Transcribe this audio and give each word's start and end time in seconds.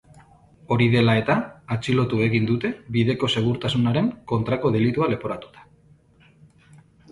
Hori 0.75 0.85
dela 0.93 1.13
eta, 1.19 1.35
atxilotu 1.75 2.21
egin 2.29 2.47
dute, 2.53 2.71
bideko 2.97 3.31
segurtasunaren 3.35 4.09
kontrako 4.35 4.75
delitua 4.79 5.13
leporatuta. 5.15 5.71